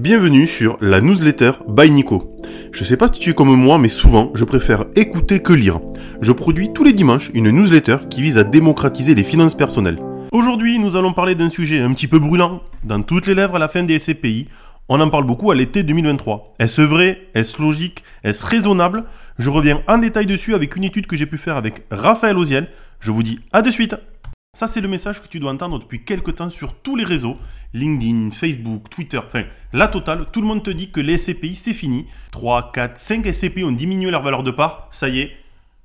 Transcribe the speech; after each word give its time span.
Bienvenue 0.00 0.46
sur 0.46 0.78
la 0.80 1.02
newsletter 1.02 1.52
by 1.68 1.90
Nico. 1.90 2.40
Je 2.72 2.84
sais 2.84 2.96
pas 2.96 3.08
si 3.08 3.20
tu 3.20 3.30
es 3.30 3.34
comme 3.34 3.54
moi, 3.54 3.76
mais 3.76 3.90
souvent, 3.90 4.30
je 4.34 4.44
préfère 4.44 4.86
écouter 4.96 5.42
que 5.42 5.52
lire. 5.52 5.78
Je 6.22 6.32
produis 6.32 6.72
tous 6.72 6.84
les 6.84 6.94
dimanches 6.94 7.30
une 7.34 7.50
newsletter 7.50 7.98
qui 8.08 8.22
vise 8.22 8.38
à 8.38 8.44
démocratiser 8.44 9.14
les 9.14 9.22
finances 9.22 9.54
personnelles. 9.54 9.98
Aujourd'hui, 10.32 10.78
nous 10.78 10.96
allons 10.96 11.12
parler 11.12 11.34
d'un 11.34 11.50
sujet 11.50 11.80
un 11.80 11.92
petit 11.92 12.06
peu 12.08 12.18
brûlant, 12.18 12.62
dans 12.82 13.02
toutes 13.02 13.26
les 13.26 13.34
lèvres 13.34 13.56
à 13.56 13.58
la 13.58 13.68
fin 13.68 13.82
des 13.82 13.98
SCPI. 13.98 14.48
On 14.88 15.02
en 15.02 15.10
parle 15.10 15.26
beaucoup 15.26 15.50
à 15.50 15.54
l'été 15.54 15.82
2023. 15.82 16.54
Est-ce 16.58 16.80
vrai? 16.80 17.28
Est-ce 17.34 17.60
logique? 17.60 18.02
Est-ce 18.24 18.46
raisonnable? 18.46 19.04
Je 19.38 19.50
reviens 19.50 19.82
en 19.86 19.98
détail 19.98 20.24
dessus 20.24 20.54
avec 20.54 20.76
une 20.76 20.84
étude 20.84 21.08
que 21.08 21.16
j'ai 21.18 21.26
pu 21.26 21.36
faire 21.36 21.58
avec 21.58 21.82
Raphaël 21.90 22.38
Oziel. 22.38 22.68
Je 23.00 23.10
vous 23.10 23.22
dis 23.22 23.40
à 23.52 23.60
de 23.60 23.70
suite 23.70 23.96
ça, 24.52 24.66
c'est 24.66 24.80
le 24.80 24.88
message 24.88 25.22
que 25.22 25.28
tu 25.28 25.38
dois 25.38 25.52
entendre 25.52 25.78
depuis 25.78 26.04
quelques 26.04 26.34
temps 26.34 26.50
sur 26.50 26.74
tous 26.74 26.96
les 26.96 27.04
réseaux, 27.04 27.38
LinkedIn, 27.72 28.32
Facebook, 28.32 28.90
Twitter, 28.90 29.18
enfin, 29.18 29.44
la 29.72 29.86
totale, 29.86 30.26
tout 30.32 30.40
le 30.40 30.48
monde 30.48 30.64
te 30.64 30.70
dit 30.70 30.90
que 30.90 31.00
les 31.00 31.18
SCPI, 31.18 31.54
c'est 31.54 31.72
fini. 31.72 32.06
3, 32.32 32.72
4, 32.72 32.98
5 32.98 33.32
SCPI 33.32 33.62
ont 33.62 33.70
diminué 33.70 34.10
leur 34.10 34.22
valeur 34.22 34.42
de 34.42 34.50
part, 34.50 34.88
ça 34.90 35.08
y 35.08 35.20
est, 35.20 35.36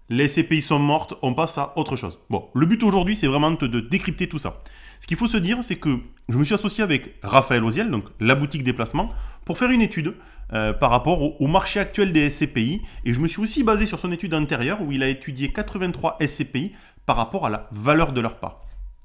les 0.09 0.27
SCPI 0.27 0.63
sont 0.63 0.79
mortes, 0.79 1.13
on 1.21 1.35
passe 1.35 1.59
à 1.59 1.73
autre 1.77 1.95
chose. 1.95 2.19
Bon, 2.31 2.47
le 2.55 2.65
but 2.65 2.81
aujourd'hui, 2.81 3.15
c'est 3.15 3.27
vraiment 3.27 3.51
de, 3.51 3.79
décrypter 3.79 4.27
tout 4.27 4.39
ça. 4.39 4.61
Ce 4.99 5.07
qu'il 5.07 5.17
faut 5.17 5.27
se 5.27 5.37
dire, 5.37 5.63
c'est 5.63 5.75
que 5.75 5.99
je 6.29 6.37
me 6.37 6.43
suis 6.43 6.53
associé 6.53 6.83
avec 6.83 7.15
Raphaël 7.21 7.63
Oziel, 7.63 7.91
donc 7.91 8.05
la 8.19 8.35
boutique 8.35 8.63
déplacement, 8.63 9.11
pour 9.45 9.57
faire 9.57 9.69
une 9.69 9.81
étude 9.81 10.15
euh, 10.53 10.73
par 10.73 10.91
rapport 10.91 11.21
au, 11.21 11.35
au, 11.39 11.47
marché 11.47 11.79
actuel 11.79 12.11
des 12.11 12.29
SCPI. 12.29 12.81
Et 13.03 13.13
je 13.13 13.19
me 13.19 13.27
suis 13.27 13.41
aussi 13.41 13.63
basé 13.63 13.85
sur 13.85 13.99
son 13.99 14.11
étude 14.11 14.33
antérieure 14.33 14.81
où 14.81 14.91
il 14.91 15.03
a 15.03 15.07
étudié 15.07 15.51
83 15.51 16.17
SCPI 16.25 16.73
par 17.05 17.15
rapport 17.15 17.45
à 17.45 17.49
la 17.49 17.67
valeur 17.71 18.11
de 18.11 18.21
leur 18.21 18.37
part. 18.37 18.61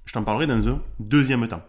Je 0.07 0.13
t'en 0.13 0.25
parlerai 0.25 0.47
dans 0.47 0.69
un 0.69 0.80
deuxième 0.99 1.47
temps. 1.47 1.63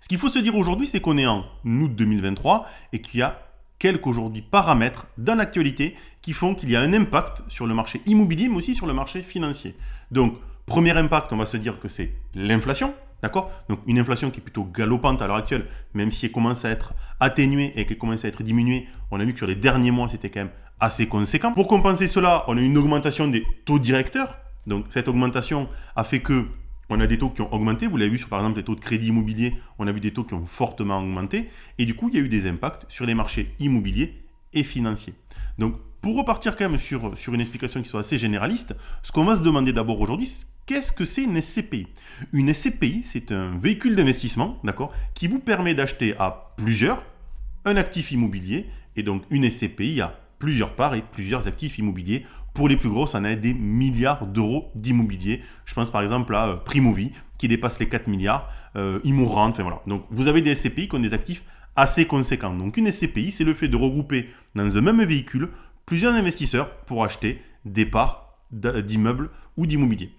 Ce 0.00 0.08
qu'il 0.08 0.18
faut 0.18 0.28
se 0.28 0.38
dire 0.38 0.56
aujourd'hui, 0.56 0.86
c'est 0.86 1.00
qu'on 1.00 1.18
est 1.18 1.26
en 1.26 1.44
août 1.64 1.94
2023 1.94 2.66
et 2.92 3.00
qu'il 3.00 3.20
y 3.20 3.22
a 3.22 3.40
quelques 3.78 4.06
aujourd'hui 4.06 4.42
paramètres 4.42 5.06
dans 5.18 5.34
l'actualité 5.34 5.94
qui 6.22 6.32
font 6.32 6.54
qu'il 6.54 6.70
y 6.70 6.76
a 6.76 6.80
un 6.80 6.92
impact 6.92 7.42
sur 7.48 7.66
le 7.66 7.74
marché 7.74 8.00
immobilier, 8.06 8.48
mais 8.48 8.56
aussi 8.56 8.74
sur 8.74 8.86
le 8.86 8.92
marché 8.92 9.22
financier. 9.22 9.74
Donc, 10.10 10.38
premier 10.66 10.92
impact, 10.96 11.32
on 11.32 11.36
va 11.36 11.46
se 11.46 11.56
dire 11.56 11.78
que 11.78 11.88
c'est 11.88 12.12
l'inflation. 12.34 12.94
D'accord? 13.22 13.50
Donc 13.68 13.80
une 13.86 13.98
inflation 13.98 14.30
qui 14.30 14.40
est 14.40 14.42
plutôt 14.42 14.64
galopante 14.64 15.22
à 15.22 15.26
l'heure 15.26 15.36
actuelle, 15.36 15.66
même 15.94 16.10
si 16.10 16.26
elle 16.26 16.32
commence 16.32 16.64
à 16.64 16.70
être 16.70 16.94
atténuée 17.20 17.72
et 17.76 17.86
qu'elle 17.86 17.98
commence 17.98 18.24
à 18.24 18.28
être 18.28 18.42
diminuée. 18.42 18.86
On 19.10 19.20
a 19.20 19.24
vu 19.24 19.32
que 19.32 19.38
sur 19.38 19.46
les 19.46 19.56
derniers 19.56 19.90
mois, 19.90 20.08
c'était 20.08 20.30
quand 20.30 20.40
même 20.40 20.50
assez 20.80 21.06
conséquent. 21.06 21.52
Pour 21.52 21.66
compenser 21.66 22.06
cela, 22.06 22.44
on 22.48 22.56
a 22.56 22.60
une 22.60 22.76
augmentation 22.76 23.28
des 23.28 23.44
taux 23.64 23.78
directeurs. 23.78 24.38
Donc 24.66 24.86
cette 24.90 25.08
augmentation 25.08 25.68
a 25.94 26.04
fait 26.04 26.20
que 26.20 26.46
on 26.88 27.00
a 27.00 27.06
des 27.06 27.18
taux 27.18 27.30
qui 27.30 27.40
ont 27.40 27.52
augmenté. 27.52 27.86
Vous 27.86 27.96
l'avez 27.96 28.10
vu 28.10 28.18
sur 28.18 28.28
par 28.28 28.40
exemple 28.40 28.58
les 28.58 28.64
taux 28.64 28.74
de 28.74 28.80
crédit 28.80 29.08
immobilier, 29.08 29.56
on 29.78 29.86
a 29.86 29.92
vu 29.92 30.00
des 30.00 30.12
taux 30.12 30.24
qui 30.24 30.34
ont 30.34 30.46
fortement 30.46 30.98
augmenté. 30.98 31.48
Et 31.78 31.86
du 31.86 31.94
coup, 31.94 32.08
il 32.08 32.16
y 32.16 32.18
a 32.18 32.22
eu 32.22 32.28
des 32.28 32.46
impacts 32.46 32.84
sur 32.88 33.06
les 33.06 33.14
marchés 33.14 33.54
immobiliers 33.58 34.22
et 34.52 34.62
financiers. 34.62 35.14
Donc 35.58 35.76
pour 36.00 36.16
repartir 36.16 36.54
quand 36.54 36.68
même 36.68 36.78
sur, 36.78 37.18
sur 37.18 37.34
une 37.34 37.40
explication 37.40 37.82
qui 37.82 37.88
soit 37.88 38.00
assez 38.00 38.18
généraliste, 38.18 38.76
ce 39.02 39.10
qu'on 39.10 39.24
va 39.24 39.34
se 39.34 39.42
demander 39.42 39.72
d'abord 39.72 40.00
aujourd'hui, 40.00 40.30
qu'est-ce 40.66 40.92
que 40.92 41.04
c'est 41.04 41.22
une 41.22 41.40
SCPI 41.40 41.86
Une 42.32 42.52
SCPI, 42.52 43.02
c'est 43.02 43.32
un 43.32 43.56
véhicule 43.56 43.96
d'investissement, 43.96 44.58
d'accord, 44.64 44.92
qui 45.14 45.28
vous 45.28 45.38
permet 45.38 45.74
d'acheter 45.74 46.14
à 46.18 46.54
plusieurs 46.56 47.02
un 47.64 47.76
actif 47.76 48.12
immobilier. 48.12 48.66
Et 48.96 49.02
donc 49.02 49.22
une 49.30 49.48
SCPI 49.48 50.00
a 50.00 50.18
plusieurs 50.38 50.74
parts 50.74 50.94
et 50.94 51.02
plusieurs 51.02 51.48
actifs 51.48 51.78
immobiliers. 51.78 52.24
Pour 52.54 52.68
les 52.68 52.76
plus 52.76 52.88
grosses, 52.88 53.14
on 53.14 53.24
a 53.24 53.34
des 53.34 53.54
milliards 53.54 54.26
d'euros 54.26 54.70
d'immobilier. 54.74 55.42
Je 55.66 55.74
pense 55.74 55.90
par 55.90 56.02
exemple 56.02 56.34
à 56.34 56.48
euh, 56.48 56.56
Primovie 56.56 57.12
qui 57.38 57.48
dépasse 57.48 57.78
les 57.78 57.88
4 57.88 58.08
milliards, 58.08 58.50
euh, 58.76 58.98
enfin 59.04 59.62
voilà. 59.62 59.82
Donc 59.86 60.06
vous 60.10 60.26
avez 60.26 60.40
des 60.40 60.54
SCPI 60.54 60.88
qui 60.88 60.94
ont 60.94 61.00
des 61.00 61.12
actifs 61.12 61.44
assez 61.74 62.06
conséquents. 62.06 62.54
Donc 62.54 62.78
une 62.78 62.90
SCPI, 62.90 63.30
c'est 63.30 63.44
le 63.44 63.52
fait 63.52 63.68
de 63.68 63.76
regrouper 63.76 64.30
dans 64.54 64.76
un 64.76 64.80
même 64.80 65.04
véhicule 65.04 65.50
plusieurs 65.84 66.14
investisseurs 66.14 66.74
pour 66.86 67.04
acheter 67.04 67.42
des 67.66 67.84
parts 67.84 68.38
d'immeubles 68.50 69.30
ou 69.58 69.66
d'immobilier. 69.66 70.10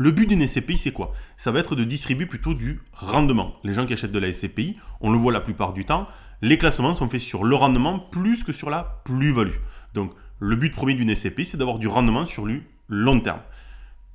Le 0.00 0.12
but 0.12 0.28
d'une 0.28 0.46
SCPI, 0.46 0.78
c'est 0.78 0.92
quoi? 0.92 1.12
Ça 1.36 1.50
va 1.50 1.58
être 1.58 1.74
de 1.74 1.82
distribuer 1.82 2.26
plutôt 2.26 2.54
du 2.54 2.80
rendement. 2.92 3.56
Les 3.64 3.72
gens 3.72 3.84
qui 3.84 3.94
achètent 3.94 4.12
de 4.12 4.20
la 4.20 4.30
SCPI, 4.30 4.76
on 5.00 5.10
le 5.10 5.18
voit 5.18 5.32
la 5.32 5.40
plupart 5.40 5.72
du 5.72 5.84
temps, 5.84 6.06
les 6.40 6.56
classements 6.56 6.94
sont 6.94 7.08
faits 7.08 7.20
sur 7.20 7.42
le 7.42 7.56
rendement 7.56 7.98
plus 7.98 8.44
que 8.44 8.52
sur 8.52 8.70
la 8.70 9.02
plus-value. 9.04 9.58
Donc, 9.94 10.12
le 10.38 10.54
but 10.54 10.72
premier 10.72 10.94
d'une 10.94 11.12
SCPI, 11.12 11.44
c'est 11.44 11.56
d'avoir 11.56 11.80
du 11.80 11.88
rendement 11.88 12.26
sur 12.26 12.46
le 12.46 12.62
long 12.86 13.18
terme. 13.18 13.40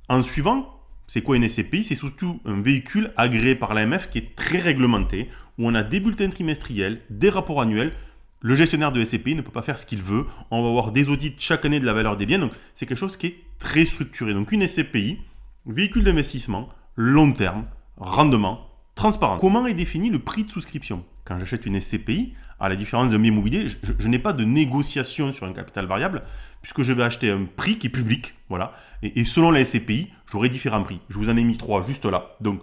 En 0.08 0.22
suivant, 0.22 0.80
c'est 1.06 1.20
quoi 1.20 1.36
une 1.36 1.46
SCPI 1.46 1.84
C'est 1.84 1.94
surtout 1.94 2.40
un 2.46 2.62
véhicule 2.62 3.12
agréé 3.18 3.54
par 3.54 3.74
l'AMF 3.74 4.08
qui 4.08 4.16
est 4.16 4.34
très 4.34 4.60
réglementé, 4.60 5.28
où 5.58 5.68
on 5.68 5.74
a 5.74 5.82
des 5.82 6.00
bulletins 6.00 6.30
trimestriels, 6.30 7.02
des 7.10 7.28
rapports 7.28 7.60
annuels. 7.60 7.92
Le 8.40 8.54
gestionnaire 8.54 8.90
de 8.90 9.04
SCPI 9.04 9.34
ne 9.34 9.42
peut 9.42 9.52
pas 9.52 9.60
faire 9.60 9.78
ce 9.78 9.84
qu'il 9.84 10.02
veut. 10.02 10.24
On 10.50 10.62
va 10.62 10.68
avoir 10.70 10.92
des 10.92 11.10
audits 11.10 11.34
chaque 11.36 11.66
année 11.66 11.78
de 11.78 11.84
la 11.84 11.92
valeur 11.92 12.16
des 12.16 12.24
biens. 12.24 12.38
Donc, 12.38 12.52
c'est 12.74 12.86
quelque 12.86 12.96
chose 12.96 13.18
qui 13.18 13.26
est 13.26 13.36
très 13.58 13.84
structuré. 13.84 14.32
Donc, 14.32 14.50
une 14.50 14.66
SCPI, 14.66 15.18
véhicule 15.66 16.04
d'investissement, 16.04 16.68
long 16.96 17.32
terme, 17.32 17.66
rendement, 17.96 18.68
transparent. 18.94 19.38
Comment 19.38 19.66
est 19.66 19.74
défini 19.74 20.10
le 20.10 20.18
prix 20.18 20.44
de 20.44 20.50
souscription? 20.50 21.04
Quand 21.24 21.38
j'achète 21.38 21.66
une 21.66 21.80
SCPI, 21.80 22.34
à 22.60 22.68
la 22.68 22.76
différence 22.76 23.10
d'un 23.10 23.18
bien 23.18 23.32
immobilier, 23.32 23.66
je, 23.68 24.08
n'ai 24.08 24.18
pas 24.18 24.32
de 24.32 24.44
négociation 24.44 25.32
sur 25.32 25.46
un 25.46 25.52
capital 25.52 25.86
variable, 25.86 26.22
puisque 26.62 26.82
je 26.82 26.92
vais 26.92 27.02
acheter 27.02 27.30
un 27.30 27.44
prix 27.44 27.78
qui 27.78 27.88
est 27.88 27.90
public. 27.90 28.34
Voilà. 28.48 28.72
Et, 29.02 29.24
selon 29.24 29.50
la 29.50 29.64
SCPI, 29.64 30.10
j'aurai 30.30 30.48
différents 30.48 30.82
prix. 30.82 31.00
Je 31.08 31.18
vous 31.18 31.30
en 31.30 31.36
ai 31.36 31.44
mis 31.44 31.56
trois 31.56 31.84
juste 31.84 32.04
là. 32.04 32.36
Donc, 32.40 32.62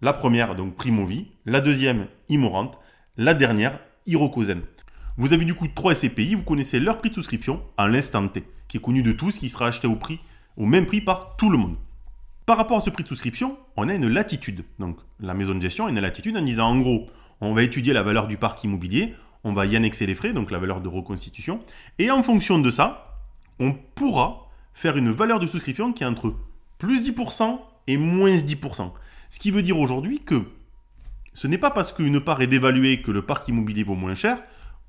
la 0.00 0.12
première, 0.12 0.54
donc 0.54 0.76
Primovie. 0.76 1.28
La 1.46 1.60
deuxième, 1.60 2.06
Immorante. 2.28 2.78
La 3.16 3.34
dernière, 3.34 3.78
Hirokozen. 4.06 4.62
Vous 5.16 5.32
avez 5.32 5.44
du 5.44 5.54
coup 5.54 5.68
trois 5.68 5.94
SCPI, 5.94 6.34
vous 6.34 6.42
connaissez 6.42 6.80
leur 6.80 6.98
prix 6.98 7.10
de 7.10 7.14
souscription 7.14 7.62
à 7.76 7.86
l'instant 7.86 8.26
T, 8.28 8.44
qui 8.66 8.78
est 8.78 8.80
connu 8.80 9.02
de 9.02 9.12
tous, 9.12 9.38
qui 9.38 9.50
sera 9.50 9.66
acheté 9.66 9.86
au 9.86 9.96
prix, 9.96 10.20
au 10.56 10.64
même 10.64 10.86
prix 10.86 11.02
par 11.02 11.36
tout 11.36 11.50
le 11.50 11.58
monde. 11.58 11.76
Par 12.44 12.56
rapport 12.56 12.78
à 12.78 12.80
ce 12.80 12.90
prix 12.90 13.04
de 13.04 13.08
souscription, 13.08 13.56
on 13.76 13.88
a 13.88 13.94
une 13.94 14.08
latitude. 14.08 14.64
Donc 14.78 14.98
la 15.20 15.34
maison 15.34 15.54
de 15.54 15.60
gestion 15.60 15.86
a 15.86 15.90
une 15.90 16.00
latitude 16.00 16.36
en 16.36 16.42
disant 16.42 16.70
en 16.70 16.80
gros, 16.80 17.08
on 17.40 17.54
va 17.54 17.62
étudier 17.62 17.92
la 17.92 18.02
valeur 18.02 18.26
du 18.26 18.36
parc 18.36 18.64
immobilier, 18.64 19.14
on 19.44 19.52
va 19.52 19.66
y 19.66 19.76
annexer 19.76 20.06
les 20.06 20.14
frais, 20.14 20.32
donc 20.32 20.50
la 20.50 20.58
valeur 20.58 20.80
de 20.80 20.88
reconstitution, 20.88 21.60
et 21.98 22.10
en 22.10 22.22
fonction 22.22 22.58
de 22.58 22.70
ça, 22.70 23.18
on 23.58 23.72
pourra 23.72 24.48
faire 24.74 24.96
une 24.96 25.12
valeur 25.12 25.38
de 25.38 25.46
souscription 25.46 25.92
qui 25.92 26.02
est 26.02 26.06
entre 26.06 26.34
plus 26.78 27.08
10% 27.08 27.60
et 27.86 27.96
moins 27.96 28.34
10%. 28.34 28.92
Ce 29.30 29.38
qui 29.38 29.50
veut 29.50 29.62
dire 29.62 29.78
aujourd'hui 29.78 30.20
que 30.20 30.42
ce 31.34 31.46
n'est 31.46 31.58
pas 31.58 31.70
parce 31.70 31.92
qu'une 31.92 32.20
part 32.20 32.42
est 32.42 32.46
dévaluée 32.46 33.02
que 33.02 33.10
le 33.10 33.22
parc 33.22 33.48
immobilier 33.48 33.84
vaut 33.84 33.94
moins 33.94 34.14
cher, 34.14 34.42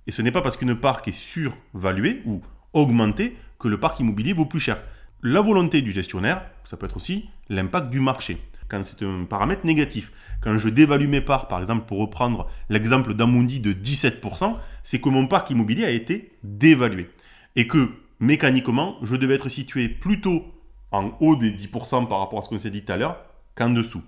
et 0.07 0.11
ce 0.11 0.21
n'est 0.21 0.31
pas 0.31 0.41
parce 0.41 0.57
qu'une 0.57 0.75
part 0.75 1.01
est 1.05 1.11
survaluée 1.11 2.21
ou 2.25 2.41
augmentée 2.73 3.37
que 3.59 3.67
le 3.67 3.79
parc 3.79 3.99
immobilier 3.99 4.33
vaut 4.33 4.45
plus 4.45 4.59
cher 4.59 4.81
la 5.23 5.39
volonté 5.39 5.81
du 5.81 5.91
gestionnaire, 5.91 6.43
ça 6.65 6.75
peut 6.75 6.85
être 6.85 6.97
aussi 6.97 7.29
l'impact 7.47 7.89
du 7.89 8.01
marché, 8.01 8.37
quand 8.67 8.83
c'est 8.83 9.03
un 9.03 9.23
paramètre 9.23 9.65
négatif. 9.65 10.11
Quand 10.41 10.57
je 10.57 10.67
dévalue 10.67 11.07
mes 11.07 11.21
parts, 11.21 11.47
par 11.47 11.59
exemple, 11.59 11.85
pour 11.85 11.99
reprendre 11.99 12.49
l'exemple 12.69 13.13
d'Amundi 13.13 13.61
de 13.61 13.71
17%, 13.71 14.55
c'est 14.83 14.99
que 14.99 15.09
mon 15.09 15.27
parc 15.27 15.49
immobilier 15.49 15.85
a 15.85 15.91
été 15.91 16.33
dévalué. 16.43 17.09
Et 17.55 17.67
que 17.67 17.89
mécaniquement, 18.19 18.97
je 19.01 19.15
devais 19.15 19.35
être 19.35 19.47
situé 19.47 19.87
plutôt 19.87 20.43
en 20.91 21.13
haut 21.21 21.37
des 21.37 21.51
10% 21.51 22.07
par 22.07 22.19
rapport 22.19 22.39
à 22.39 22.41
ce 22.41 22.49
qu'on 22.49 22.57
s'est 22.57 22.69
dit 22.69 22.83
tout 22.83 22.91
à 22.91 22.97
l'heure 22.97 23.23
qu'en 23.55 23.69
dessous. 23.69 24.03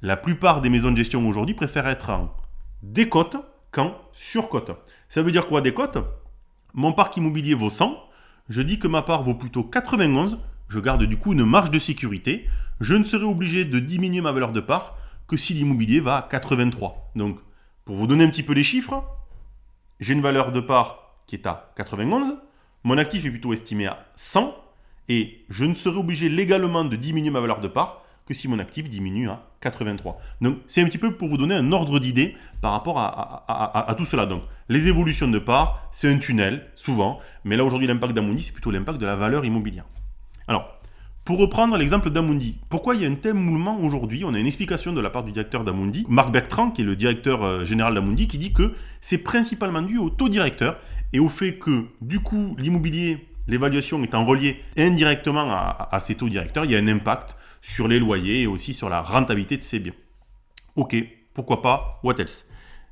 La 0.00 0.16
plupart 0.16 0.62
des 0.62 0.70
maisons 0.70 0.92
de 0.92 0.96
gestion 0.96 1.28
aujourd'hui 1.28 1.54
préfèrent 1.54 1.88
être 1.88 2.08
en 2.08 2.34
décote 2.82 3.36
qu'en 3.70 3.94
surcote. 4.12 4.70
Ça 5.10 5.22
veut 5.22 5.30
dire 5.30 5.46
quoi 5.46 5.60
décote? 5.60 5.98
Mon 6.72 6.92
parc 6.92 7.18
immobilier 7.18 7.54
vaut 7.54 7.70
100, 7.70 7.98
je 8.48 8.62
dis 8.62 8.78
que 8.78 8.88
ma 8.88 9.02
part 9.02 9.22
vaut 9.22 9.34
plutôt 9.34 9.62
91, 9.62 10.38
je 10.68 10.80
garde 10.80 11.04
du 11.04 11.16
coup 11.16 11.32
une 11.32 11.44
marge 11.44 11.70
de 11.70 11.78
sécurité. 11.78 12.46
Je 12.80 12.94
ne 12.94 13.04
serai 13.04 13.24
obligé 13.24 13.64
de 13.64 13.78
diminuer 13.78 14.20
ma 14.20 14.32
valeur 14.32 14.52
de 14.52 14.60
part 14.60 14.96
que 15.26 15.36
si 15.36 15.54
l'immobilier 15.54 16.00
va 16.00 16.18
à 16.18 16.22
83. 16.22 17.12
Donc, 17.14 17.38
pour 17.84 17.96
vous 17.96 18.06
donner 18.06 18.24
un 18.24 18.30
petit 18.30 18.42
peu 18.42 18.52
les 18.52 18.62
chiffres, 18.62 19.04
j'ai 20.00 20.12
une 20.12 20.20
valeur 20.20 20.52
de 20.52 20.60
part 20.60 21.04
qui 21.26 21.36
est 21.36 21.46
à 21.46 21.72
91, 21.76 22.38
mon 22.82 22.98
actif 22.98 23.24
est 23.24 23.30
plutôt 23.30 23.52
estimé 23.52 23.86
à 23.86 24.06
100, 24.16 24.54
et 25.08 25.44
je 25.48 25.64
ne 25.64 25.74
serai 25.74 25.96
obligé 25.96 26.28
légalement 26.28 26.84
de 26.84 26.96
diminuer 26.96 27.30
ma 27.30 27.40
valeur 27.40 27.60
de 27.60 27.68
part 27.68 28.02
que 28.26 28.32
si 28.32 28.48
mon 28.48 28.58
actif 28.58 28.88
diminue 28.88 29.28
à 29.28 29.46
83. 29.60 30.18
Donc 30.40 30.58
c'est 30.66 30.82
un 30.82 30.86
petit 30.86 30.98
peu 30.98 31.14
pour 31.14 31.28
vous 31.28 31.36
donner 31.36 31.54
un 31.54 31.72
ordre 31.72 31.98
d'idée 31.98 32.36
par 32.62 32.72
rapport 32.72 32.98
à, 32.98 33.94
tout 33.98 34.06
cela. 34.06 34.24
Donc 34.24 34.42
les 34.68 34.88
évolutions 34.88 35.28
de 35.28 35.38
part, 35.38 35.88
c'est 35.90 36.10
un 36.10 36.18
tunnel, 36.18 36.70
souvent, 36.74 37.20
mais 37.44 37.56
là 37.56 37.64
aujourd'hui 37.64 37.86
l'impact 37.86 38.14
d'Amundi, 38.14 38.42
c'est 38.42 38.52
plutôt 38.52 38.70
l'impact 38.70 38.98
de 38.98 39.06
la 39.06 39.16
valeur 39.16 39.44
immobilière. 39.44 39.84
Alors, 40.48 40.78
pour 41.24 41.38
reprendre 41.38 41.76
l'exemple 41.78 42.10
d'Amundi, 42.10 42.58
pourquoi 42.68 42.94
il 42.94 43.02
y 43.02 43.06
a 43.06 43.08
un 43.08 43.14
tel 43.14 43.34
mouvement 43.34 43.80
aujourd'hui? 43.80 44.24
On 44.24 44.34
a 44.34 44.38
une 44.38 44.46
explication 44.46 44.92
de 44.92 45.00
la 45.00 45.08
part 45.08 45.24
du 45.24 45.32
directeur 45.32 45.64
d'Amundi, 45.64 46.04
Marc 46.08 46.30
Bertrand, 46.30 46.70
qui 46.70 46.82
est 46.82 46.84
le 46.84 46.96
directeur 46.96 47.42
euh, 47.42 47.64
général 47.64 47.94
d'Amundi, 47.94 48.26
qui 48.26 48.36
dit 48.36 48.52
que 48.52 48.74
c'est 49.00 49.18
principalement 49.18 49.80
dû 49.80 49.96
au 49.96 50.10
taux 50.10 50.28
directeur 50.28 50.78
et 51.14 51.20
au 51.20 51.30
fait 51.30 51.56
que 51.56 51.86
du 52.02 52.20
coup 52.20 52.54
l'immobilier 52.58 53.26
l'évaluation 53.46 54.02
étant 54.02 54.24
reliée 54.24 54.60
indirectement 54.76 55.50
à, 55.52 55.98
ces 56.00 56.14
taux 56.14 56.28
directeurs, 56.28 56.64
il 56.64 56.70
y 56.70 56.76
a 56.76 56.78
un 56.78 56.88
impact 56.88 57.36
sur 57.60 57.88
les 57.88 57.98
loyers 57.98 58.42
et 58.42 58.46
aussi 58.46 58.74
sur 58.74 58.88
la 58.88 59.02
rentabilité 59.02 59.56
de 59.56 59.62
ces 59.62 59.78
biens. 59.78 59.92
Ok, 60.76 60.96
pourquoi 61.34 61.62
pas, 61.62 62.00
what 62.02 62.14
else? 62.18 62.48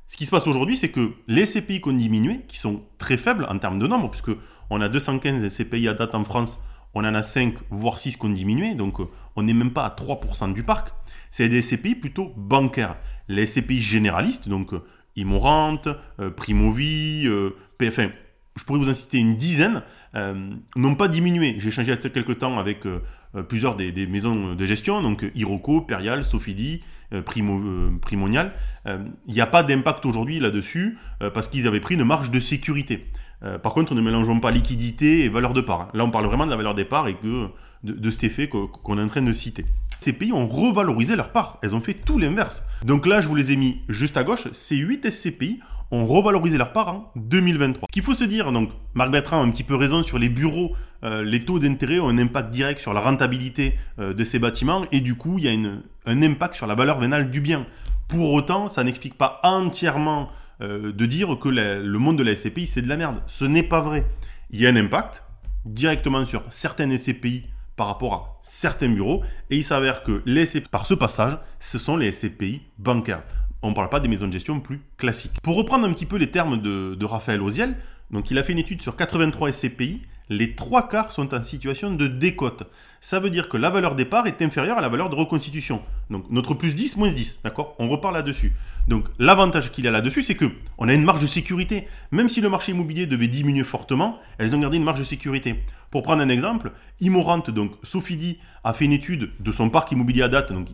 Ce 0.07 0.17
qui 0.17 0.25
se 0.25 0.31
passe 0.31 0.45
aujourd'hui, 0.45 0.77
c'est 0.77 0.89
que 0.89 1.13
les 1.27 1.45
qui 1.45 1.81
ont 1.85 1.93
diminué, 1.93 2.41
qui 2.47 2.59
sont 2.59 2.83
très 2.97 3.17
faibles 3.17 3.47
en 3.49 3.57
termes 3.57 3.79
de 3.79 3.87
nombre, 3.87 4.09
puisque 4.09 4.31
on 4.69 4.81
a 4.81 4.89
215 4.89 5.47
SCPI 5.47 5.87
à 5.87 5.93
date 5.93 6.13
en 6.13 6.23
France, 6.23 6.61
on 6.93 7.03
en 7.03 7.15
a 7.15 7.21
5, 7.21 7.55
voire 7.69 7.99
6 7.99 8.17
qui 8.17 8.25
ont 8.25 8.29
diminué, 8.29 8.75
donc 8.75 8.99
euh, 8.99 9.05
on 9.35 9.43
n'est 9.43 9.53
même 9.53 9.71
pas 9.71 9.85
à 9.85 9.89
3% 9.89 10.53
du 10.53 10.63
parc. 10.63 10.93
C'est 11.31 11.49
des 11.49 11.61
SCPI 11.61 11.95
plutôt 11.95 12.33
bancaires. 12.37 12.97
Les 13.27 13.45
SCPI 13.45 13.79
généralistes, 13.79 14.47
donc 14.47 14.73
euh, 14.73 14.83
Immorante, 15.15 15.87
euh, 16.19 16.29
Primovie, 16.29 17.27
PFN, 17.77 18.09
je 18.55 18.63
pourrais 18.63 18.79
vous 18.79 18.89
en 18.89 18.93
citer 18.93 19.17
une 19.17 19.35
dizaine, 19.35 19.81
n'ont 20.75 20.95
pas 20.95 21.07
diminué. 21.07 21.55
J'ai 21.57 21.69
échangé 21.69 21.91
il 21.91 22.03
y 22.03 22.07
a 22.07 22.09
quelques 22.09 22.37
temps 22.37 22.59
avec 22.59 22.85
plusieurs 23.49 23.75
des, 23.75 24.05
maisons 24.05 24.53
de 24.53 24.65
gestion, 24.65 25.01
donc 25.01 25.25
Iroko, 25.33 25.81
Perial, 25.81 26.23
Sofidi, 26.23 26.83
Primo, 27.25 27.97
Primonial. 27.99 28.53
Il 28.85 29.33
n'y 29.33 29.41
a 29.41 29.47
pas 29.47 29.63
d'impact 29.63 30.05
aujourd'hui 30.05 30.39
là-dessus 30.39 30.99
parce 31.33 31.47
qu'ils 31.47 31.67
avaient 31.67 31.79
pris 31.79 31.95
une 31.95 32.03
marge 32.03 32.29
de 32.29 32.39
sécurité. 32.39 33.07
Euh, 33.43 33.57
par 33.57 33.73
contre, 33.73 33.93
ne 33.93 34.01
mélangeons 34.01 34.39
pas 34.39 34.51
liquidité 34.51 35.25
et 35.25 35.29
valeur 35.29 35.53
de 35.53 35.61
part. 35.61 35.89
Là, 35.93 36.03
on 36.03 36.11
parle 36.11 36.25
vraiment 36.25 36.45
de 36.45 36.51
la 36.51 36.57
valeur 36.57 36.75
des 36.75 36.85
parts 36.85 37.07
et 37.07 37.15
que, 37.15 37.47
de, 37.83 38.09
cet 38.09 38.23
effet 38.23 38.47
qu'on 38.47 38.97
est 38.97 39.01
en 39.01 39.07
train 39.07 39.21
de 39.21 39.31
citer. 39.31 39.65
Ces 39.99 40.13
pays 40.13 40.31
ont 40.31 40.47
revalorisé 40.47 41.15
leur 41.15 41.31
part. 41.31 41.59
Elles 41.61 41.75
ont 41.75 41.81
fait 41.81 41.93
tout 41.93 42.17
l'inverse. 42.19 42.63
Donc 42.83 43.05
là, 43.05 43.21
je 43.21 43.27
vous 43.27 43.35
les 43.35 43.51
ai 43.51 43.55
mis 43.55 43.81
juste 43.89 44.17
à 44.17 44.23
gauche. 44.23 44.47
Ces 44.51 44.77
8 44.77 45.09
SCPI 45.09 45.59
ont 45.91 46.05
revalorisé 46.05 46.57
leur 46.57 46.71
part 46.71 46.87
en 46.89 47.11
2023. 47.15 47.87
Ce 47.89 47.93
qu'il 47.93 48.01
faut 48.01 48.13
se 48.13 48.23
dire, 48.23 48.51
donc, 48.51 48.69
Marc 48.93 49.11
Bertrand 49.11 49.41
a 49.41 49.45
un 49.45 49.51
petit 49.51 49.63
peu 49.63 49.75
raison 49.75 50.03
sur 50.03 50.17
les 50.17 50.29
bureaux. 50.29 50.71
Euh, 51.03 51.23
les 51.23 51.41
taux 51.41 51.59
d'intérêt 51.59 51.99
ont 51.99 52.09
un 52.09 52.17
impact 52.17 52.49
direct 52.49 52.79
sur 52.79 52.93
la 52.93 53.01
rentabilité 53.01 53.75
euh, 53.99 54.13
de 54.13 54.23
ces 54.23 54.39
bâtiments 54.39 54.85
et 54.91 55.01
du 55.01 55.15
coup, 55.15 55.37
il 55.37 55.43
y 55.43 55.49
a 55.49 55.71
un 56.05 56.21
impact 56.21 56.55
sur 56.55 56.67
la 56.67 56.75
valeur 56.75 56.99
vénale 56.99 57.29
du 57.29 57.41
bien. 57.41 57.65
Pour 58.07 58.31
autant, 58.31 58.69
ça 58.69 58.83
n'explique 58.83 59.17
pas 59.17 59.39
entièrement 59.43 60.29
euh, 60.63 60.91
de 60.91 61.05
dire 61.05 61.37
que 61.39 61.49
le 61.49 61.99
monde 61.99 62.17
de 62.17 62.23
la 62.23 62.35
SCPI, 62.35 62.67
c'est 62.67 62.81
de 62.81 62.87
la 62.87 62.97
merde. 62.97 63.21
Ce 63.25 63.45
n'est 63.45 63.63
pas 63.63 63.81
vrai. 63.81 64.05
Il 64.49 64.61
y 64.61 64.67
a 64.67 64.69
un 64.69 64.75
impact 64.75 65.23
directement 65.65 66.25
sur 66.25 66.43
certaines 66.49 66.97
SCPI 66.97 67.45
par 67.75 67.87
rapport 67.87 68.13
à 68.13 68.39
certains 68.41 68.89
bureaux, 68.89 69.23
et 69.49 69.57
il 69.57 69.63
s'avère 69.63 70.03
que 70.03 70.21
les 70.25 70.45
SCPI, 70.45 70.69
par 70.69 70.85
ce 70.85 70.93
passage, 70.93 71.37
ce 71.59 71.79
sont 71.79 71.97
les 71.97 72.11
SCPI 72.11 72.61
bancaires. 72.77 73.23
On 73.61 73.69
ne 73.69 73.75
parle 73.75 73.89
pas 73.89 73.99
des 73.99 74.07
maisons 74.07 74.27
de 74.27 74.33
gestion 74.33 74.59
plus 74.59 74.81
classiques. 74.97 75.39
Pour 75.41 75.55
reprendre 75.55 75.85
un 75.87 75.93
petit 75.93 76.05
peu 76.05 76.17
les 76.17 76.29
termes 76.29 76.61
de, 76.61 76.95
de 76.95 77.05
Raphaël 77.05 77.41
Oziel, 77.41 77.75
donc 78.11 78.29
il 78.29 78.37
a 78.37 78.43
fait 78.43 78.51
une 78.51 78.59
étude 78.59 78.81
sur 78.81 78.95
83 78.95 79.51
SCPI, 79.51 80.01
les 80.29 80.55
trois 80.55 80.87
quarts 80.87 81.11
sont 81.11 81.33
en 81.33 81.41
situation 81.41 81.93
de 81.93 82.07
décote. 82.07 82.63
Ça 83.01 83.19
veut 83.19 83.29
dire 83.29 83.49
que 83.49 83.57
la 83.57 83.69
valeur 83.69 83.95
départ 83.95 84.27
est 84.27 84.41
inférieure 84.41 84.77
à 84.77 84.81
la 84.81 84.89
valeur 84.89 85.09
de 85.09 85.15
reconstitution. 85.15 85.81
Donc 86.09 86.29
notre 86.29 86.53
plus 86.53 86.75
10, 86.75 86.97
moins 86.97 87.11
10, 87.11 87.41
d'accord? 87.43 87.75
On 87.79 87.89
repart 87.89 88.13
là-dessus. 88.13 88.53
Donc 88.87 89.05
l'avantage 89.19 89.71
qu'il 89.71 89.83
y 89.83 89.87
a 89.87 89.91
là-dessus, 89.91 90.23
c'est 90.23 90.35
que 90.35 90.51
on 90.77 90.87
a 90.87 90.93
une 90.93 91.03
marge 91.03 91.21
de 91.21 91.27
sécurité. 91.27 91.87
Même 92.11 92.29
si 92.29 92.41
le 92.41 92.49
marché 92.49 92.71
immobilier 92.71 93.05
devait 93.05 93.27
diminuer 93.27 93.63
fortement, 93.63 94.19
elles 94.37 94.55
ont 94.55 94.59
gardé 94.59 94.77
une 94.77 94.83
marge 94.83 94.99
de 94.99 95.03
sécurité. 95.03 95.63
Pour 95.91 96.03
prendre 96.03 96.21
un 96.21 96.29
exemple, 96.29 96.71
Immorante, 97.01 97.49
donc 97.49 97.73
Sofidi, 97.83 98.39
a 98.63 98.73
fait 98.73 98.85
une 98.85 98.93
étude 98.93 99.31
de 99.39 99.51
son 99.51 99.69
parc 99.69 99.91
immobilier 99.91 100.23
à 100.23 100.29
date. 100.29 100.53
Donc 100.53 100.69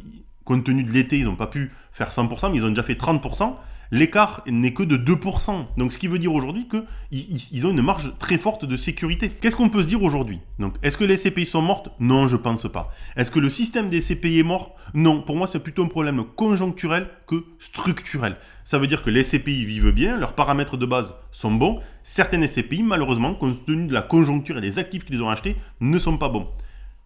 compte 0.46 0.64
tenu 0.64 0.84
de 0.84 0.92
l'été, 0.92 1.18
ils 1.18 1.26
n'ont 1.26 1.36
pas 1.36 1.48
pu 1.48 1.72
faire 1.92 2.12
100%, 2.12 2.52
mais 2.52 2.58
ils 2.58 2.66
ont 2.66 2.70
déjà 2.70 2.84
fait 2.84 3.00
30% 3.00 3.56
l'écart 3.92 4.44
n'est 4.48 4.74
que 4.74 4.84
de 4.84 4.98
2%. 4.98 5.66
Donc 5.78 5.94
ce 5.94 5.98
qui 5.98 6.08
veut 6.08 6.20
dire 6.20 6.34
aujourd'hui 6.34 6.68
qu'ils 6.68 7.68
ont 7.68 7.72
une 7.72 7.82
marge 7.82 8.14
très 8.20 8.38
forte 8.38 8.66
de 8.66 8.76
sécurité. 8.76 9.30
Qu'est-ce 9.30 9.56
qu'on 9.56 9.70
peut 9.70 9.84
se 9.84 9.88
dire 9.88 10.04
aujourd'hui? 10.04 10.40
Est-ce 10.84 10.98
que 10.98 11.04
les 11.04 11.18
CPI 11.18 11.46
sont 11.46 11.62
mortes? 11.62 11.90
Non, 12.00 12.28
je 12.28 12.38
pense 12.38 12.68
pas. 12.72 12.92
Est-ce 13.16 13.32
que 13.32 13.40
le 13.40 13.50
système 13.50 13.90
des 13.90 14.02
CPI 14.02 14.40
est 14.40 14.44
mort? 14.44 14.76
Non, 14.94 15.22
pour 15.22 15.36
moi 15.36 15.48
c'est 15.48 15.60
plutôt 15.60 15.84
un 15.84 15.88
problème 15.88 16.24
conjoncturel 16.36 17.10
que 17.28 17.46
structurel. 17.58 18.38
Ça 18.66 18.78
veut 18.78 18.88
dire 18.88 19.04
que 19.04 19.10
les 19.10 19.24
CPI 19.24 19.66
vivent 19.66 19.92
bien, 19.92 20.18
leurs 20.18 20.34
paramètres 20.34 20.78
de 20.78 20.86
base 20.86 21.16
sont 21.32 21.52
bons. 21.52 21.80
Certaines 22.04 22.48
CPI, 22.48 22.84
malheureusement, 22.84 23.34
compte 23.34 23.66
tenu 23.66 23.88
de 23.88 23.94
la 23.94 24.04
conjoncture 24.04 24.58
et 24.60 24.62
des 24.62 24.78
actifs 24.78 25.06
qu'ils 25.06 25.24
ont 25.24 25.30
achetés, 25.30 25.56
ne 25.80 25.98
sont 25.98 26.18
pas 26.18 26.30
bons. 26.30 26.48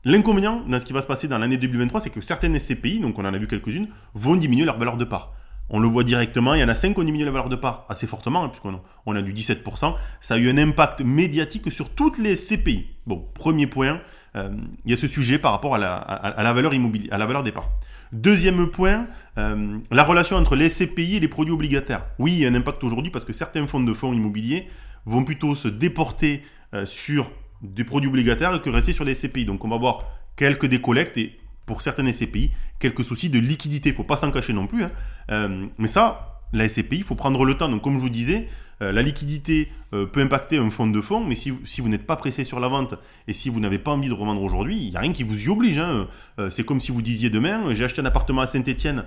L'inconvénient 0.04 0.66
dans 0.68 0.78
ce 0.78 0.86
qui 0.86 0.92
va 0.92 1.02
se 1.02 1.08
passer 1.08 1.30
dans 1.30 1.38
l'année 1.38 1.56
2023, 1.56 2.02
c'est 2.02 2.10
que 2.10 2.20
certaines 2.20 2.60
SCPI, 2.60 3.00
donc 3.00 3.18
on 3.18 3.24
en 3.24 3.34
a 3.34 3.38
vu 3.38 3.48
quelques-unes, 3.48 3.88
vont 4.14 4.36
diminuer 4.36 4.66
leur 4.66 4.78
valeur 4.78 4.98
de 4.98 5.06
part. 5.06 5.32
On 5.70 5.80
le 5.80 5.88
voit 5.88 6.04
directement, 6.04 6.54
il 6.54 6.62
y 6.62 6.64
en 6.64 6.70
a 6.70 6.74
5 6.74 6.94
qui 6.94 7.00
ont 7.00 7.04
diminué 7.04 7.26
la 7.26 7.32
valeur 7.32 7.50
de 7.50 7.56
part 7.56 7.86
assez 7.90 8.06
fortement, 8.06 8.44
hein, 8.44 8.50
puisqu'on 8.50 8.82
on 9.06 9.16
a 9.16 9.22
du 9.22 9.34
17%. 9.34 9.96
Ça 10.20 10.34
a 10.34 10.38
eu 10.38 10.50
un 10.50 10.58
impact 10.58 11.02
médiatique 11.02 11.72
sur 11.72 11.90
toutes 11.90 12.18
les 12.18 12.36
CPI. 12.36 12.88
Bon, 13.08 13.26
premier 13.34 13.66
point, 13.68 14.02
euh, 14.36 14.50
il 14.86 14.92
y 14.92 14.94
a 14.94 14.98
ce 14.98 15.08
sujet 15.08 15.40
par 15.40 15.52
rapport 15.52 15.76
à 15.76 15.78
la, 15.78 16.54
valeur 16.54 16.74
immobilière, 16.74 17.14
à 17.14 17.18
la 17.18 17.26
valeur 17.26 17.44
des 17.44 17.52
parts. 17.52 17.72
Deuxième 18.12 18.68
point, 18.68 19.08
euh, 19.38 19.78
la 19.90 20.04
relation 20.04 20.38
entre 20.38 20.56
les 20.56 20.70
CPI 20.70 21.16
et 21.16 21.20
les 21.20 21.28
produits 21.28 21.54
obligataires. 21.54 22.06
Oui, 22.20 22.34
il 22.34 22.40
y 22.40 22.46
a 22.46 22.50
un 22.50 22.56
impact 22.56 22.84
aujourd'hui 22.84 23.12
parce 23.12 23.26
que 23.26 23.34
certains 23.34 23.66
fonds 23.66 23.80
de 23.80 23.94
fonds 23.94 24.14
immobiliers 24.14 24.68
vont 25.06 25.24
plutôt 25.24 25.56
se 25.56 25.68
déporter 25.68 26.44
euh, 26.74 26.86
sur 26.86 27.32
des 27.62 27.84
produits 27.84 28.10
obligataires 28.10 28.62
que 28.62 28.70
rester 28.70 28.92
sur 28.92 29.06
les 29.06 29.16
CPI. 29.16 29.46
Donc 29.46 29.64
on 29.64 29.70
va 29.70 29.78
voir 29.78 30.06
quelques 30.36 30.66
décollectes 30.66 31.18
et 31.18 31.38
pour 31.66 31.82
certaines 31.82 32.12
SCPI, 32.12 32.52
quelques 32.80 33.04
soucis 33.04 33.30
de 33.30 33.40
liquidité. 33.40 33.90
Il 33.90 33.94
ne 33.94 33.98
faut 33.98 34.04
pas 34.04 34.18
s'en 34.18 34.32
cacher 34.32 34.54
non 34.54 34.68
plus. 34.68 34.84
Hein. 34.84 34.92
Euh, 35.32 35.66
mais 35.78 35.88
ça, 35.88 36.42
la 36.52 36.68
SCPI, 36.68 36.98
il 36.98 37.04
faut 37.04 37.16
prendre 37.16 37.46
le 37.46 37.56
temps. 37.56 37.70
Donc, 37.70 37.82
comme 37.82 37.96
je 37.96 38.00
vous 38.00 38.10
disais, 38.10 38.48
euh, 38.82 38.92
la 38.92 39.02
liquidité 39.02 39.70
euh, 39.94 40.06
peut 40.06 40.22
impacter 40.22 40.58
un 40.58 40.70
fonds 40.70 40.88
de 40.88 41.02
fonds, 41.02 41.24
mais 41.24 41.36
si, 41.36 41.52
vous 41.52 41.90
n'êtes 41.90 42.06
pas 42.06 42.16
pressé 42.16 42.44
sur 42.44 42.60
la 42.60 42.68
vente 42.68 42.96
et 43.28 43.34
si 43.34 43.50
vous 43.50 43.60
n'avez 43.60 43.80
pas 43.80 43.92
envie 43.92 44.10
de 44.10 44.14
revendre 44.14 44.42
aujourd'hui, 44.42 44.78
il 44.78 44.90
n'y 44.90 44.96
a 44.96 45.00
rien 45.00 45.14
qui 45.14 45.24
vous 45.24 45.46
y 45.46 45.50
oblige. 45.50 45.78
Hein. 45.78 46.08
c'est 46.50 46.66
comme 46.66 46.80
si 46.80 46.92
vous 46.92 47.02
disiez 47.02 47.30
demain, 47.30 47.74
j'ai 47.74 47.84
acheté 47.84 48.02
un 48.02 48.06
appartement 48.06 48.42
à 48.42 48.48
Saint-Etienne, 48.48 49.06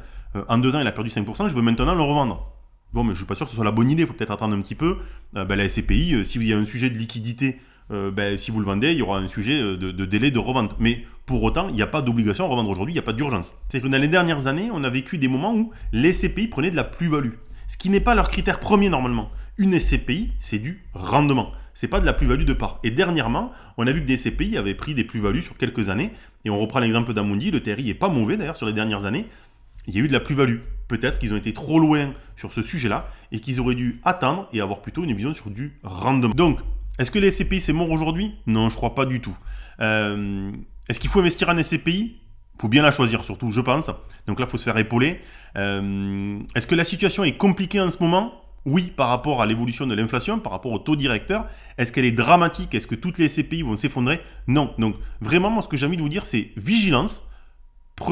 en 0.49 0.59
deux 0.59 0.77
ans 0.77 0.81
il 0.81 0.87
a 0.87 0.93
perdu 0.93 1.11
5%, 1.11 1.49
je 1.49 1.55
veux 1.55 1.63
maintenant 1.63 1.95
le 1.95 2.03
revendre. 2.03 2.53
Bon, 2.93 3.03
mais 3.03 3.09
je 3.09 3.13
ne 3.13 3.17
suis 3.17 3.27
pas 3.27 3.35
sûr 3.35 3.47
que 3.47 3.51
ce 3.51 3.57
soit 3.57 3.65
la 3.65 3.73
bonne 3.73 3.91
idée, 3.91 4.03
il 4.03 4.07
faut 4.07 4.15
peut-être 4.15 4.31
attendre 4.31 4.57
un 4.57 4.61
petit 4.61 4.77
peu. 4.77 4.99
Ben, 5.33 5.57
la 5.57 5.69
SCPI, 5.69 6.25
si 6.25 6.39
vous 6.39 6.45
avez 6.45 6.55
un 6.55 6.65
sujet 6.65 6.89
de 6.89 6.97
liquidité 6.97 7.59
euh, 7.91 8.11
ben, 8.11 8.37
si 8.37 8.51
vous 8.51 8.61
le 8.61 8.67
vendez, 8.67 8.93
il 8.93 8.99
y 8.99 9.03
aura 9.03 9.19
un 9.19 9.29
sujet 9.29 9.61
euh, 9.61 9.77
de, 9.77 10.05
délai 10.05 10.31
de 10.31 10.39
revente. 10.39 10.77
Mais 10.79 11.05
pour 11.25 11.43
autant, 11.43 11.69
il 11.69 11.75
n'y 11.75 11.83
a 11.83 11.87
pas 11.87 12.03
d'obligation 12.03 12.45
à 12.45 12.49
revendre 12.49 12.71
aujourd'hui, 12.71 12.93
il 12.93 12.97
n'y 12.97 13.01
a 13.01 13.03
pas 13.03 13.13
d'urgence. 13.13 13.53
C'est 13.69 13.81
que 13.81 13.89
dans 13.89 13.99
les 13.99 14.09
dernières 14.09 14.47
années, 14.47 14.71
on 14.73 14.85
a 14.85 14.91
vécu 14.91 15.19
des 15.19 15.29
moments 15.29 15.55
où 15.55 15.71
les 15.93 16.13
SCPI 16.13 16.49
prenaient 16.49 16.71
de 16.71 16.77
la 16.77 16.85
plus-value. 16.85 17.33
Ce 17.69 17.77
qui 17.77 17.91
n'est 17.91 18.01
pas 18.01 18.15
leur 18.15 18.29
critère 18.29 18.61
premier 18.61 18.89
normalement. 18.89 19.31
Une 19.59 19.79
SCPI, 19.79 20.33
c'est 20.39 20.59
du 20.59 20.85
rendement. 20.95 21.53
C'est 21.75 21.89
pas 21.89 22.01
de 22.01 22.07
la 22.07 22.13
plus-value 22.13 22.45
de 22.45 22.53
part. 22.53 22.79
Et 22.85 22.91
dernièrement, 22.91 23.53
on 23.77 23.87
a 23.87 23.93
vu 23.93 24.01
que 24.01 24.07
des 24.07 24.17
SCPI 24.17 24.57
avaient 24.57 24.75
pris 24.75 24.95
des 24.95 25.05
plus-values 25.05 25.43
sur 25.43 25.57
quelques 25.57 25.89
années. 25.89 26.11
Et 26.45 26.51
on 26.51 26.59
reprend 26.59 26.79
l'exemple 26.79 27.13
d'Amundi, 27.13 27.51
le 27.51 27.61
TRI 27.61 27.91
est 27.91 27.95
pas 27.95 28.09
mauvais 28.09 28.37
d'ailleurs 28.37 28.57
sur 28.57 28.67
les 28.67 28.73
dernières 28.73 29.05
années. 29.05 29.27
Il 29.87 29.95
y 29.95 29.99
a 29.99 30.01
eu 30.01 30.09
de 30.09 30.13
la 30.13 30.21
plus-value. 30.21 30.59
Peut-être 30.89 31.19
qu'ils 31.19 31.35
ont 31.35 31.37
été 31.37 31.53
trop 31.53 31.79
loin 31.79 32.13
sur 32.37 32.53
ce 32.53 32.63
sujet-là 32.63 33.09
et 33.33 33.41
qu'ils 33.41 33.61
auraient 33.61 33.75
dû 33.75 34.01
attendre 34.05 34.49
et 34.53 34.61
avoir 34.61 34.81
plutôt 34.81 35.05
une 35.05 35.13
vision 35.13 35.35
sur 35.35 35.51
du 35.51 35.79
rendement. 35.83 36.35
Donc, 36.35 36.61
est-ce 36.99 37.11
que 37.11 37.19
les 37.19 37.31
SCPI 37.31 37.61
c'est 37.61 37.73
mort 37.73 37.91
aujourd'hui? 37.91 38.35
Non, 38.47 38.69
je 38.71 38.77
crois 38.77 38.95
pas 38.95 39.07
du 39.07 39.21
tout. 39.21 39.37
Euh, 39.81 40.51
est-ce 40.89 41.01
qu'il 41.01 41.11
faut 41.11 41.21
investir 41.21 41.49
en 41.49 41.63
SCPI 41.63 42.17
faut 42.59 42.69
bien 42.69 42.83
la 42.83 42.91
choisir 42.91 43.25
surtout, 43.25 43.51
je 43.51 43.61
pense. 43.61 43.91
Donc 44.27 44.41
là, 44.41 44.47
il 44.47 44.51
faut 44.51 44.57
se 44.57 44.65
faire 44.65 44.79
épauler. 44.79 45.21
Euh, 45.57 46.39
est-ce 46.55 46.67
que 46.67 46.75
la 46.75 46.85
situation 46.85 47.25
est 47.25 47.37
compliquée 47.37 47.81
en 47.81 47.91
ce 47.91 48.03
moment? 48.03 48.33
Oui, 48.65 48.93
par 48.97 49.09
rapport 49.09 49.43
à 49.43 49.47
l'évolution 49.47 49.87
de 49.87 49.95
l'inflation, 49.95 50.41
par 50.41 50.53
rapport 50.53 50.73
au 50.73 50.79
taux 50.79 50.97
directeur. 50.97 51.47
Est-ce 51.79 51.93
qu'elle 51.93 52.05
est 52.05 52.13
dramatique? 52.13 52.75
Est-ce 52.75 52.87
que 52.87 52.95
toutes 52.95 53.19
les 53.19 53.29
SCPI 53.29 53.63
vont 53.63 53.77
s'effondrer? 53.77 54.21
Non. 54.49 54.75
Donc 54.79 54.97
vraiment, 55.21 55.51
moi, 55.51 55.63
ce 55.63 55.69
que 55.69 55.77
j'ai 55.77 55.87
envie 55.87 55.97
de 55.97 56.03
vous 56.03 56.09
dire, 56.09 56.27
c'est 56.27 56.51
vigilance. 56.57 57.29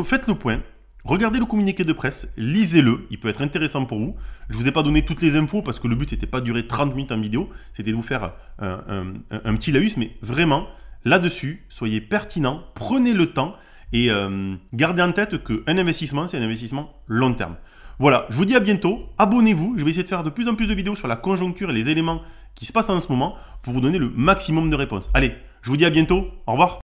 Faites 0.05 0.29
le 0.29 0.35
point. 0.35 0.61
Regardez 1.05 1.39
le 1.39 1.45
communiqué 1.45 1.85
de 1.85 1.93
presse, 1.93 2.33
lisez-le, 2.39 3.07
il 3.11 3.21
peut 3.21 3.29
être 3.29 3.43
intéressant 3.43 3.85
pour 3.85 3.99
vous. 3.99 4.17
Je 4.49 4.57
ne 4.57 4.63
vous 4.63 4.69
ai 4.69 4.73
pas 4.73 4.83
donné 4.83 5.05
toutes 5.05 5.21
les 5.21 5.37
infos 5.37 5.61
parce 5.61 5.79
que 5.79 5.87
le 5.87 5.97
but 5.97 6.09
c'était 6.09 6.27
pas 6.27 6.41
de 6.41 6.47
durer 6.47 6.67
30 6.67 6.95
minutes 6.95 7.13
en 7.13 7.21
vidéo, 7.21 7.51
c'était 7.75 7.91
de 7.91 7.97
vous 7.97 8.03
faire 8.03 8.33
un, 8.59 9.13
petit 9.57 9.71
laïus, 9.71 9.99
mais 9.99 10.13
vraiment, 10.23 10.67
là-dessus, 11.05 11.67
soyez 11.69 12.01
pertinent, 12.01 12.63
prenez 12.75 13.13
le 13.13 13.27
temps 13.27 13.55
et 13.93 14.11
euh, 14.11 14.55
gardez 14.73 15.03
en 15.03 15.13
tête 15.13 15.45
qu'un 15.45 15.77
investissement, 15.77 16.27
c'est 16.27 16.39
un 16.39 16.43
investissement 16.43 16.95
long 17.07 17.35
terme. 17.35 17.57
Voilà, 17.99 18.27
je 18.31 18.37
vous 18.37 18.47
dis 18.47 18.57
à 18.57 18.61
bientôt, 18.61 19.03
abonnez-vous, 19.19 19.75
je 19.77 19.85
vais 19.85 19.91
essayer 19.91 20.05
de 20.05 20.09
faire 20.09 20.25
de 20.25 20.31
plus 20.31 20.49
en 20.49 20.55
plus 20.55 20.69
de 20.69 20.75
vidéos 20.75 20.97
sur 20.97 21.07
la 21.07 21.17
conjoncture 21.17 21.69
et 21.71 21.75
les 21.75 21.91
éléments 21.91 22.23
qui 22.55 22.65
se 22.65 22.73
passent 22.73 22.91
en 22.91 22.99
ce 22.99 23.13
moment 23.13 23.37
pour 23.63 23.75
vous 23.75 23.81
donner 23.83 23.99
le 23.99 24.09
maximum 24.09 24.71
de 24.71 24.77
réponses. 24.77 25.11
Allez, 25.13 25.35
je 25.61 25.69
vous 25.69 25.77
dis 25.77 25.85
à 25.85 25.91
bientôt, 25.91 26.29
au 26.47 26.53
revoir. 26.53 26.81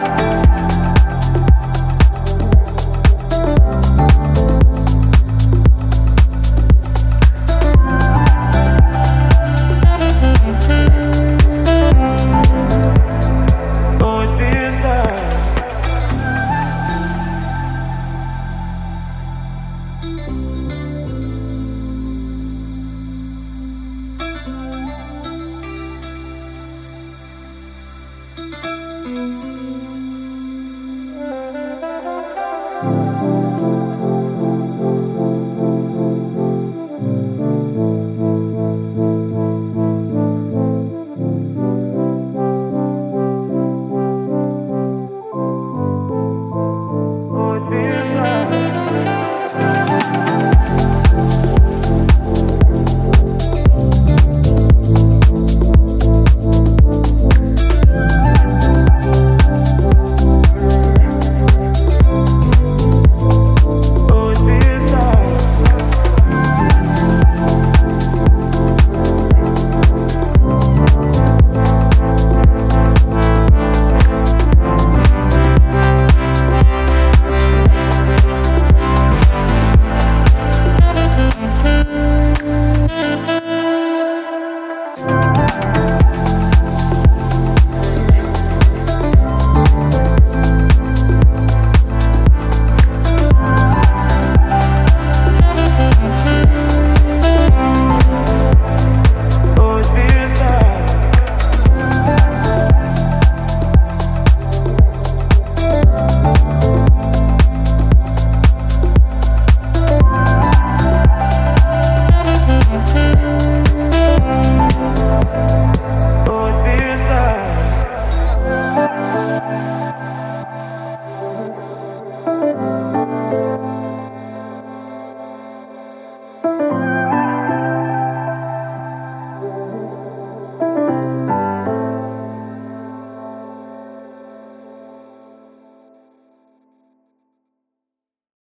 Bye. 0.00 0.45